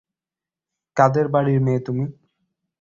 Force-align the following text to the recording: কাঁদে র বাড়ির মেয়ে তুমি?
কাঁদে 0.97 1.21
র 1.25 1.27
বাড়ির 1.33 1.59
মেয়ে 1.65 1.81
তুমি? 1.87 2.05